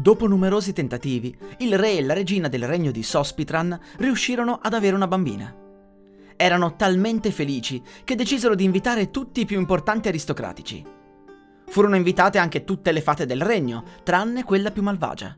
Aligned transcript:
Dopo 0.00 0.26
numerosi 0.26 0.72
tentativi, 0.72 1.36
il 1.58 1.78
re 1.78 1.98
e 1.98 2.02
la 2.02 2.14
regina 2.14 2.48
del 2.48 2.66
regno 2.66 2.90
di 2.90 3.02
Sospitran 3.02 3.78
riuscirono 3.98 4.58
ad 4.62 4.72
avere 4.72 4.96
una 4.96 5.06
bambina. 5.06 5.54
Erano 6.36 6.74
talmente 6.74 7.30
felici 7.30 7.82
che 8.02 8.14
decisero 8.14 8.54
di 8.54 8.64
invitare 8.64 9.10
tutti 9.10 9.42
i 9.42 9.44
più 9.44 9.58
importanti 9.58 10.08
aristocratici. 10.08 10.82
Furono 11.66 11.96
invitate 11.96 12.38
anche 12.38 12.64
tutte 12.64 12.92
le 12.92 13.02
fate 13.02 13.26
del 13.26 13.42
regno, 13.42 13.84
tranne 14.02 14.42
quella 14.42 14.70
più 14.70 14.80
malvagia. 14.80 15.36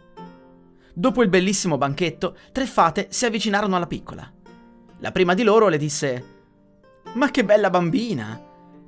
Dopo 0.95 1.25
il 1.25 1.29
bellissimo 1.29 1.77
banchetto, 1.77 2.37
tre 2.53 2.65
fate 2.67 3.09
si 3.11 3.27
avvicinarono 3.27 3.75
alla 3.75 3.89
piccola. 3.89 4.33
La 5.01 5.11
prima 5.11 5.35
di 5.35 5.43
loro 5.43 5.67
le 5.67 5.77
disse: 5.77 6.25
Ma 7.15 7.33
che 7.33 7.45
bella 7.45 7.69
bambina! 7.69 8.41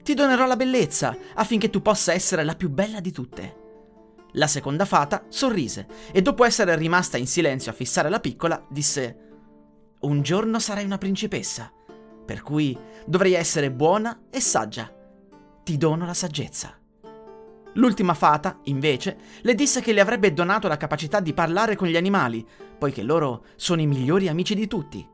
Ti 0.05 0.15
donerò 0.15 0.47
la 0.47 0.55
bellezza 0.55 1.17
affinché 1.35 1.69
tu 1.69 1.83
possa 1.83 2.13
essere 2.13 2.45
la 2.45 2.55
più 2.55 2.71
bella 2.71 3.01
di 3.01 3.11
tutte. 3.11 3.63
La 4.37 4.47
seconda 4.49 4.85
fata 4.85 5.25
sorrise 5.29 5.87
e 6.13 6.21
dopo 6.21 6.45
essere 6.45 6.75
rimasta 6.77 7.17
in 7.17 7.27
silenzio 7.27 7.71
a 7.71 7.75
fissare 7.75 8.09
la 8.09 8.19
piccola, 8.19 8.65
disse 8.69 9.17
Un 10.01 10.23
giorno 10.23 10.59
sarai 10.59 10.85
una 10.85 10.99
principessa, 10.99 11.73
per 12.25 12.43
cui 12.43 12.77
dovrei 13.07 13.35
essere 13.35 13.71
buona 13.71 14.25
e 14.31 14.41
saggia. 14.41 14.93
Ti 15.63 15.77
dono 15.77 16.05
la 16.05 16.15
saggezza. 16.15 16.77
L'ultima 17.75 18.15
fata, 18.15 18.59
invece, 18.65 19.17
le 19.43 19.55
disse 19.55 19.81
che 19.81 19.93
le 19.93 20.01
avrebbe 20.01 20.33
donato 20.33 20.67
la 20.67 20.77
capacità 20.77 21.21
di 21.21 21.33
parlare 21.33 21.77
con 21.77 21.87
gli 21.87 21.97
animali, 21.97 22.47
poiché 22.77 23.03
loro 23.03 23.45
sono 23.55 23.81
i 23.81 23.87
migliori 23.87 24.29
amici 24.29 24.55
di 24.55 24.67
tutti. 24.67 25.09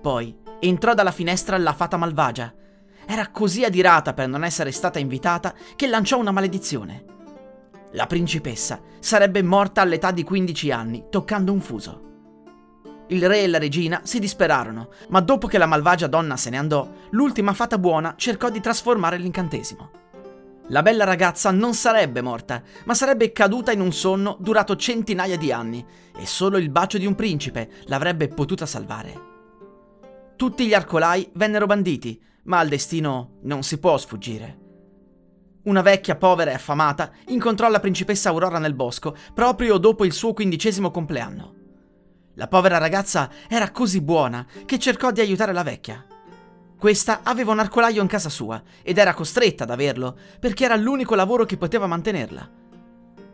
Poi 0.00 0.36
entrò 0.60 0.92
dalla 0.94 1.12
finestra 1.12 1.56
la 1.56 1.72
fata 1.72 1.96
malvagia. 1.96 2.52
Era 3.06 3.28
così 3.28 3.64
adirata 3.64 4.12
per 4.12 4.28
non 4.28 4.44
essere 4.44 4.72
stata 4.72 4.98
invitata 4.98 5.54
che 5.76 5.86
lanciò 5.86 6.18
una 6.18 6.30
maledizione. 6.30 7.13
La 7.94 8.06
principessa 8.06 8.80
sarebbe 8.98 9.40
morta 9.42 9.80
all'età 9.80 10.10
di 10.10 10.24
15 10.24 10.70
anni, 10.72 11.04
toccando 11.10 11.52
un 11.52 11.60
fuso. 11.60 12.02
Il 13.08 13.24
re 13.28 13.42
e 13.42 13.46
la 13.46 13.58
regina 13.58 14.00
si 14.02 14.18
disperarono, 14.18 14.88
ma 15.10 15.20
dopo 15.20 15.46
che 15.46 15.58
la 15.58 15.66
malvagia 15.66 16.08
donna 16.08 16.36
se 16.36 16.50
ne 16.50 16.58
andò, 16.58 16.90
l'ultima 17.10 17.52
fata 17.52 17.78
buona 17.78 18.14
cercò 18.16 18.50
di 18.50 18.60
trasformare 18.60 19.16
l'incantesimo. 19.16 19.90
La 20.68 20.82
bella 20.82 21.04
ragazza 21.04 21.52
non 21.52 21.74
sarebbe 21.74 22.20
morta, 22.20 22.62
ma 22.84 22.94
sarebbe 22.94 23.30
caduta 23.30 23.70
in 23.70 23.80
un 23.80 23.92
sonno 23.92 24.38
durato 24.40 24.74
centinaia 24.74 25.36
di 25.36 25.52
anni, 25.52 25.84
e 26.16 26.26
solo 26.26 26.56
il 26.56 26.70
bacio 26.70 26.98
di 26.98 27.06
un 27.06 27.14
principe 27.14 27.70
l'avrebbe 27.84 28.26
potuta 28.26 28.66
salvare. 28.66 29.32
Tutti 30.34 30.66
gli 30.66 30.74
arcolai 30.74 31.30
vennero 31.34 31.66
banditi, 31.66 32.20
ma 32.44 32.58
al 32.58 32.68
destino 32.68 33.38
non 33.42 33.62
si 33.62 33.78
può 33.78 33.96
sfuggire. 33.98 34.63
Una 35.64 35.80
vecchia 35.80 36.16
povera 36.16 36.50
e 36.50 36.54
affamata 36.54 37.10
incontrò 37.28 37.68
la 37.70 37.80
principessa 37.80 38.28
Aurora 38.28 38.58
nel 38.58 38.74
bosco 38.74 39.16
proprio 39.32 39.78
dopo 39.78 40.04
il 40.04 40.12
suo 40.12 40.34
quindicesimo 40.34 40.90
compleanno. 40.90 41.54
La 42.34 42.48
povera 42.48 42.76
ragazza 42.76 43.30
era 43.48 43.70
così 43.70 44.02
buona 44.02 44.46
che 44.66 44.78
cercò 44.78 45.10
di 45.10 45.20
aiutare 45.20 45.54
la 45.54 45.62
vecchia. 45.62 46.04
Questa 46.76 47.20
aveva 47.22 47.52
un 47.52 47.60
arcolaio 47.60 48.02
in 48.02 48.08
casa 48.08 48.28
sua 48.28 48.62
ed 48.82 48.98
era 48.98 49.14
costretta 49.14 49.64
ad 49.64 49.70
averlo 49.70 50.18
perché 50.38 50.64
era 50.64 50.76
l'unico 50.76 51.14
lavoro 51.14 51.46
che 51.46 51.56
poteva 51.56 51.86
mantenerla. 51.86 52.50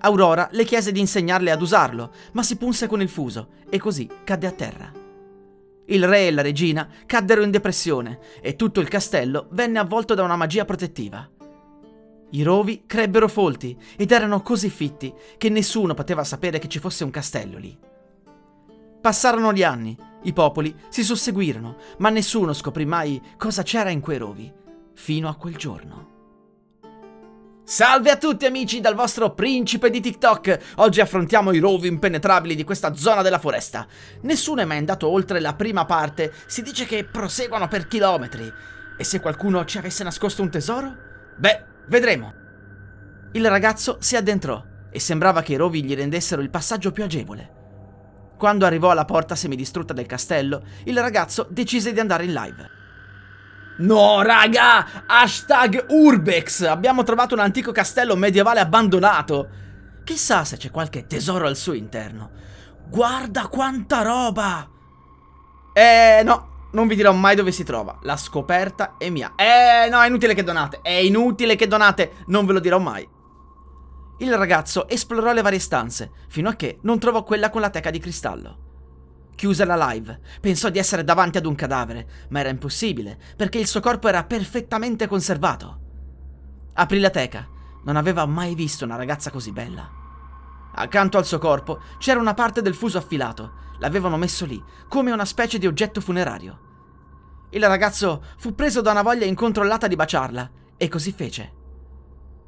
Aurora 0.03 0.49
le 0.53 0.65
chiese 0.65 0.93
di 0.93 1.01
insegnarle 1.01 1.51
ad 1.51 1.61
usarlo, 1.61 2.13
ma 2.33 2.45
si 2.45 2.57
punse 2.57 2.87
con 2.87 3.03
il 3.03 3.09
fuso 3.09 3.55
e 3.69 3.79
così 3.81 4.09
cadde 4.23 4.47
a 4.47 4.53
terra. 4.53 4.93
Il 5.87 6.07
re 6.07 6.29
e 6.29 6.31
la 6.31 6.43
regina 6.43 6.89
caddero 7.07 7.43
in 7.43 7.51
depressione 7.51 8.21
e 8.41 8.55
tutto 8.55 8.79
il 8.79 8.89
castello 8.89 9.49
venne 9.51 9.81
avvolto 9.81 10.15
da 10.15 10.23
una 10.23 10.37
magia 10.37 10.65
protettiva. 10.65 11.29
I 12.31 12.43
rovi 12.43 12.85
crebbero 12.87 13.29
folti 13.29 13.77
ed 13.97 14.13
erano 14.13 14.43
così 14.43 14.71
fitti 14.71 15.13
che 15.37 15.49
nessuno 15.49 15.95
poteva 15.95 16.23
sapere 16.23 16.59
che 16.59 16.69
ci 16.69 16.79
fosse 16.79 17.03
un 17.03 17.11
castello 17.11 17.59
lì. 17.59 17.77
Passarono 19.01 19.53
gli 19.53 19.63
anni, 19.63 19.97
i 20.23 20.33
popoli 20.33 20.75
si 20.91 21.03
susseguirono, 21.03 21.77
ma 21.99 22.11
nessuno 22.11 22.53
scoprì 22.53 22.85
mai 22.85 23.21
cosa 23.37 23.63
c'era 23.63 23.91
in 23.91 24.01
quei 24.01 24.19
rovi, 24.19 24.53
fino 24.95 25.29
a 25.29 25.35
quel 25.35 25.57
giorno. 25.57 26.09
Salve 27.65 28.11
a 28.11 28.17
tutti 28.17 28.47
amici 28.47 28.81
dal 28.81 28.95
vostro 28.95 29.33
principe 29.33 29.91
di 29.91 30.01
TikTok! 30.01 30.59
Oggi 30.77 31.01
affrontiamo 31.01 31.53
i 31.53 31.61
rovi 31.61 31.89
impenetrabili 31.89 32.55
di 32.55 32.65
questa 32.65 32.95
zona 32.95 33.23
della 33.23 33.39
foresta. 33.39 33.87
Nessuno 34.23 34.61
è 34.61 34.65
mai 34.65 34.79
andato 34.79 35.09
oltre 35.09 35.41
la 35.41 35.55
prima 35.55 35.85
parte, 35.85 36.33
si 36.47 36.63
dice 36.63 36.85
che 36.85 37.05
proseguono 37.05 37.69
per 37.69 37.87
chilometri. 37.87 38.53
E 38.99 39.05
se 39.05 39.21
qualcuno 39.21 39.65
ci 39.65 39.79
avesse 39.79 40.03
nascosto 40.03 40.43
un 40.43 40.51
tesoro? 40.51 40.97
Beh, 41.37 41.70
Vedremo. 41.91 42.33
Il 43.33 43.49
ragazzo 43.51 43.97
si 43.99 44.15
addentrò 44.15 44.65
e 44.93 45.01
sembrava 45.01 45.43
che 45.43 45.55
i 45.55 45.57
rovi 45.57 45.83
gli 45.83 45.97
rendessero 45.97 46.41
il 46.41 46.49
passaggio 46.49 46.93
più 46.93 47.03
agevole. 47.03 47.59
Quando 48.39 48.65
arrivò 48.65 48.91
alla 48.91 49.05
porta 49.05 49.35
semidistrutta 49.35 49.93
del 49.93 50.07
castello, 50.07 50.63
il 50.85 50.97
ragazzo 51.01 51.49
decise 51.51 51.93
di 51.93 51.99
andare 51.99 52.27
in 52.27 52.33
live. 52.33 52.71
No, 53.79 54.23
raga! 54.23 55.05
Hashtag 55.05 55.87
Urbex! 55.89 56.63
Abbiamo 56.63 57.03
trovato 57.03 57.35
un 57.35 57.41
antico 57.41 57.73
castello 57.73 58.15
medievale 58.15 58.61
abbandonato. 58.61 59.49
Chissà 60.05 60.45
se 60.45 60.59
c'è 60.59 60.71
qualche 60.71 61.09
tesoro 61.09 61.49
al 61.49 61.57
suo 61.57 61.73
interno. 61.73 62.31
Guarda 62.87 63.49
quanta 63.49 64.03
roba! 64.03 64.69
Eh, 65.73 66.23
no, 66.23 66.50
non 66.73 66.87
vi 66.87 66.95
dirò 66.95 67.13
mai 67.13 67.35
dove 67.35 67.53
si 67.53 67.65
trova. 67.65 67.99
La 68.03 68.17
scoperta 68.17 68.97
è 68.97 69.11
mia. 69.11 69.35
Eh, 69.37 69.89
no, 69.89 70.01
è 70.01 70.07
inutile 70.07 70.35
che 70.35 70.45
donate. 70.45 70.81
È 70.83 70.91
inutile 70.91 71.57
che 71.57 71.67
donate. 71.67 72.13
Non 72.27 72.47
ve 72.47 72.53
lo 72.53 72.61
dirò 72.61 72.79
mai. 72.79 73.09
Il 74.19 74.37
ragazzo 74.37 74.87
esplorò 74.87 75.33
le 75.33 75.43
varie 75.43 75.59
stanze, 75.59 76.11
fino 76.29 76.49
a 76.49 76.55
che 76.55 76.79
non 76.83 76.99
trovò 76.99 77.25
quella 77.25 77.49
con 77.49 77.63
la 77.63 77.71
teca 77.71 77.91
di 77.91 77.99
cristallo. 77.99 78.69
Chiuse 79.35 79.65
la 79.65 79.89
live. 79.91 80.21
Pensò 80.41 80.69
di 80.69 80.79
essere 80.79 81.05
davanti 81.05 81.39
ad 81.39 81.47
un 81.47 81.55
cadavere, 81.55 82.07
ma 82.29 82.41
era 82.41 82.51
impossibile, 82.51 83.19
perché 83.37 83.59
il 83.59 83.67
suo 83.67 83.81
corpo 83.81 84.09
era 84.09 84.25
perfettamente 84.25 85.07
conservato. 85.07 85.81
Aprì 86.75 87.01
la 87.01 87.11
teca. 87.11 87.49
Non 87.85 87.97
aveva 87.97 88.27
mai 88.27 88.55
visto 88.55 88.85
una 88.85 88.97
ragazza 88.97 89.31
così 89.31 89.53
bella. 89.53 90.00
Accanto 90.73 91.19
al 91.19 91.27
suo 91.27 91.39
corpo 91.39 91.81
c'era 91.99 92.21
una 92.21 92.35
parte 92.35 92.63
del 92.63 92.75
fuso 92.75 92.99
affilato. 92.99 93.69
L'avevano 93.79 94.17
messo 94.17 94.45
lì, 94.45 94.63
come 94.89 95.11
una 95.11 95.25
specie 95.25 95.59
di 95.59 95.67
oggetto 95.67 96.01
funerario. 96.01 96.69
Il 97.51 97.67
ragazzo 97.67 98.23
fu 98.39 98.55
preso 98.55 98.81
da 98.81 98.93
una 98.93 99.03
voglia 99.03 99.27
incontrollata 99.27 99.89
di 99.89 99.97
baciarla, 99.97 100.51
e 100.77 100.89
così 100.89 101.13
fece. 101.13 101.53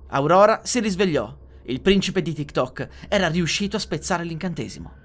Aurora 0.08 0.60
si 0.64 0.80
risvegliò. 0.80 1.38
Il 1.64 1.80
principe 1.80 2.22
di 2.22 2.32
TikTok 2.32 2.88
era 3.08 3.28
riuscito 3.28 3.76
a 3.76 3.80
spezzare 3.80 4.24
l'incantesimo. 4.24 5.00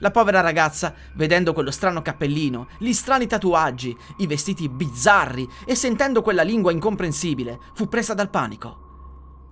La 0.00 0.10
povera 0.10 0.40
ragazza, 0.40 0.94
vedendo 1.14 1.52
quello 1.52 1.70
strano 1.70 2.02
cappellino, 2.02 2.68
gli 2.78 2.92
strani 2.92 3.26
tatuaggi, 3.26 3.96
i 4.18 4.26
vestiti 4.26 4.68
bizzarri 4.68 5.48
e 5.64 5.74
sentendo 5.74 6.22
quella 6.22 6.42
lingua 6.42 6.70
incomprensibile, 6.70 7.58
fu 7.74 7.88
presa 7.88 8.14
dal 8.14 8.30
panico. 8.30 8.87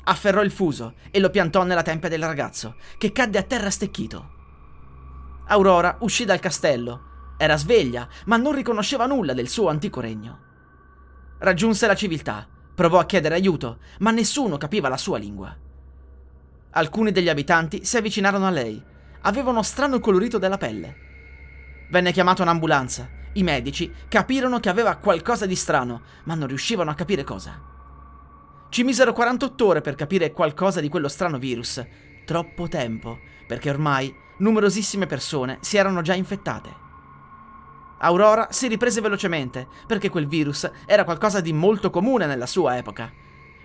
Afferrò 0.09 0.43
il 0.43 0.53
fuso 0.53 0.95
e 1.11 1.19
lo 1.19 1.31
piantò 1.31 1.65
nella 1.65 1.83
tempia 1.83 2.09
del 2.09 2.23
ragazzo, 2.23 2.77
che 2.97 3.11
cadde 3.11 3.39
a 3.39 3.43
terra 3.43 3.71
stecchito. 3.71 4.35
Aurora 5.49 5.97
uscì 6.01 6.25
dal 6.25 6.39
castello. 6.39 7.35
Era 7.37 7.57
sveglia, 7.57 8.09
ma 8.27 8.37
non 8.37 8.55
riconosceva 8.55 9.07
nulla 9.07 9.33
del 9.33 9.49
suo 9.49 9.69
antico 9.69 10.01
regno. 10.01 10.39
Raggiunse 11.39 11.89
la 11.89 11.97
civiltà, 11.97 12.47
provò 12.75 13.01
a 13.01 13.05
chiedere 13.05 13.35
aiuto, 13.35 13.79
ma 13.99 14.13
nessuno 14.13 14.57
capiva 14.59 14.89
la 14.89 14.97
sua 14.97 15.19
lingua. 15.19 15.55
Alcuni 16.71 17.11
degli 17.11 17.29
abitanti 17.29 17.85
si 17.85 17.97
avvicinarono 17.97 18.47
a 18.47 18.51
lei. 18.51 18.81
Aveva 19.23 19.51
uno 19.51 19.63
strano 19.63 19.99
colorito 19.99 20.39
della 20.39 20.57
pelle. 20.57 20.97
Venne 21.91 22.13
chiamata 22.13 22.43
un'ambulanza. 22.43 23.09
I 23.33 23.43
medici 23.43 23.93
capirono 24.09 24.61
che 24.61 24.69
aveva 24.69 24.97
qualcosa 24.97 25.47
di 25.47 25.57
strano, 25.57 26.03
ma 26.25 26.35
non 26.35 26.47
riuscivano 26.47 26.91
a 26.91 26.95
capire 26.95 27.25
cosa. 27.25 27.75
Ci 28.69 28.83
misero 28.83 29.13
48 29.13 29.67
ore 29.67 29.81
per 29.81 29.95
capire 29.95 30.33
qualcosa 30.33 30.81
di 30.81 30.89
quello 30.89 31.09
strano 31.09 31.39
virus. 31.39 31.85
Troppo 32.25 32.69
tempo, 32.69 33.19
perché 33.47 33.71
ormai 33.71 34.15
numerosissime 34.39 35.07
persone 35.07 35.59
si 35.61 35.77
erano 35.77 36.03
già 36.03 36.15
infettate. 36.15 36.85
Aurora 37.99 38.49
si 38.51 38.67
riprese 38.69 39.01
velocemente, 39.01 39.67
perché 39.87 40.11
quel 40.11 40.27
virus 40.27 40.71
era 40.85 41.05
qualcosa 41.05 41.41
di 41.41 41.53
molto 41.53 41.89
comune 41.91 42.27
nella 42.27 42.47
sua 42.47 42.77
epoca. 42.77 43.11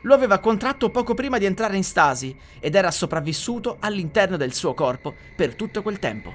lo 0.03 0.13
aveva 0.13 0.39
contratto 0.39 0.89
poco 0.89 1.13
prima 1.13 1.37
di 1.37 1.45
entrare 1.45 1.75
in 1.75 1.83
stasi 1.83 2.35
ed 2.59 2.75
era 2.75 2.89
sopravvissuto 2.89 3.77
all'interno 3.79 4.37
del 4.37 4.53
suo 4.53 4.73
corpo 4.73 5.13
per 5.35 5.55
tutto 5.55 5.81
quel 5.81 5.99
tempo. 5.99 6.33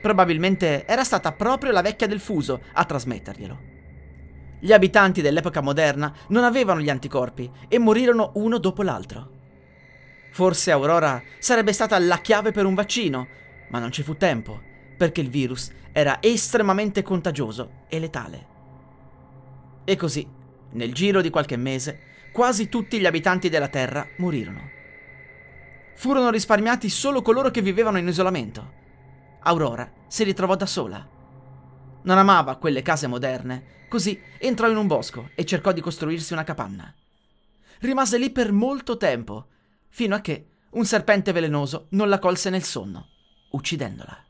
Probabilmente 0.00 0.84
era 0.86 1.04
stata 1.04 1.32
proprio 1.32 1.72
la 1.72 1.82
vecchia 1.82 2.06
del 2.06 2.20
fuso 2.20 2.60
a 2.72 2.84
trasmetterglielo. 2.84 3.71
Gli 4.64 4.72
abitanti 4.72 5.22
dell'epoca 5.22 5.60
moderna 5.60 6.14
non 6.28 6.44
avevano 6.44 6.80
gli 6.80 6.88
anticorpi 6.88 7.50
e 7.66 7.80
morirono 7.80 8.30
uno 8.34 8.58
dopo 8.58 8.84
l'altro. 8.84 9.30
Forse 10.30 10.70
Aurora 10.70 11.20
sarebbe 11.40 11.72
stata 11.72 11.98
la 11.98 12.18
chiave 12.18 12.52
per 12.52 12.64
un 12.64 12.74
vaccino, 12.74 13.26
ma 13.70 13.80
non 13.80 13.90
ci 13.90 14.04
fu 14.04 14.16
tempo, 14.16 14.60
perché 14.96 15.20
il 15.20 15.30
virus 15.30 15.72
era 15.90 16.18
estremamente 16.22 17.02
contagioso 17.02 17.86
e 17.88 17.98
letale. 17.98 18.46
E 19.82 19.96
così, 19.96 20.24
nel 20.70 20.94
giro 20.94 21.22
di 21.22 21.30
qualche 21.30 21.56
mese, 21.56 21.98
quasi 22.30 22.68
tutti 22.68 23.00
gli 23.00 23.06
abitanti 23.06 23.48
della 23.48 23.66
Terra 23.66 24.06
morirono. 24.18 24.70
Furono 25.96 26.30
risparmiati 26.30 26.88
solo 26.88 27.20
coloro 27.20 27.50
che 27.50 27.62
vivevano 27.62 27.98
in 27.98 28.06
isolamento. 28.06 28.72
Aurora 29.40 29.90
si 30.06 30.22
ritrovò 30.22 30.54
da 30.54 30.66
sola. 30.66 31.11
Non 32.04 32.18
amava 32.18 32.56
quelle 32.56 32.82
case 32.82 33.06
moderne, 33.06 33.86
così 33.88 34.20
entrò 34.38 34.68
in 34.68 34.76
un 34.76 34.86
bosco 34.86 35.30
e 35.34 35.44
cercò 35.44 35.72
di 35.72 35.80
costruirsi 35.80 36.32
una 36.32 36.44
capanna. 36.44 36.92
Rimase 37.80 38.18
lì 38.18 38.30
per 38.30 38.52
molto 38.52 38.96
tempo, 38.96 39.46
fino 39.88 40.14
a 40.14 40.20
che 40.20 40.46
un 40.70 40.84
serpente 40.84 41.32
velenoso 41.32 41.86
non 41.90 42.08
la 42.08 42.18
colse 42.18 42.50
nel 42.50 42.62
sonno, 42.62 43.08
uccidendola. 43.50 44.24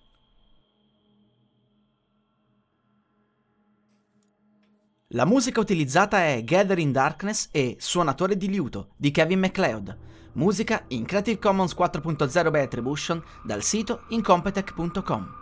La 5.15 5.27
musica 5.27 5.61
utilizzata 5.61 6.25
è 6.25 6.43
Gather 6.43 6.79
in 6.79 6.91
Darkness 6.91 7.49
e 7.53 7.77
Suonatore 7.79 8.37
di 8.37 8.49
liuto 8.49 8.95
di 8.97 9.11
Kevin 9.11 9.41
MacLeod, 9.41 9.99
musica 10.33 10.85
in 10.89 11.05
Creative 11.05 11.39
Commons 11.39 11.75
4.0 11.75 12.51
by 12.51 12.61
Attribution 12.61 13.23
dal 13.45 13.63
sito 13.63 14.05
incompetech.com. 14.09 15.42